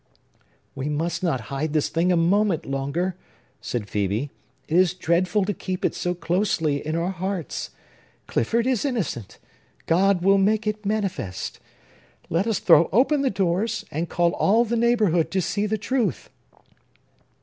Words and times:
"We 0.73 0.89
must 0.89 1.21
not 1.21 1.41
hide 1.53 1.73
this 1.73 1.87
thing 1.89 2.11
a 2.11 2.17
moment 2.17 2.65
longer!" 2.65 3.15
said 3.61 3.85
Phœbe. 3.85 4.31
"It 4.67 4.75
is 4.77 4.95
dreadful 4.95 5.45
to 5.45 5.53
keep 5.53 5.85
it 5.85 5.93
so 5.93 6.15
closely 6.15 6.83
in 6.83 6.95
our 6.95 7.11
hearts. 7.11 7.69
Clifford 8.25 8.65
is 8.65 8.83
innocent. 8.83 9.37
God 9.85 10.23
will 10.23 10.39
make 10.39 10.65
it 10.65 10.87
manifest! 10.87 11.59
Let 12.31 12.47
us 12.47 12.57
throw 12.57 12.89
open 12.91 13.21
the 13.21 13.29
doors, 13.29 13.85
and 13.91 14.09
call 14.09 14.31
all 14.33 14.65
the 14.65 14.75
neighborhood 14.75 15.29
to 15.29 15.39
see 15.39 15.67
the 15.67 15.77
truth!" 15.77 16.31